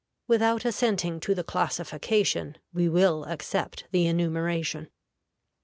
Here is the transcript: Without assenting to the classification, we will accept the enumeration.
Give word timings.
Without 0.27 0.65
assenting 0.65 1.19
to 1.19 1.35
the 1.35 1.43
classification, 1.43 2.57
we 2.73 2.89
will 2.89 3.23
accept 3.25 3.83
the 3.91 4.07
enumeration. 4.07 4.89